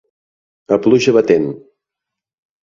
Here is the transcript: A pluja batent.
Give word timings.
A 0.77 0.79
pluja 0.85 1.13
batent. 1.19 1.47